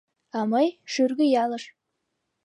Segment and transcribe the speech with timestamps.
[0.37, 1.63] А мый— Шӱргыялыш.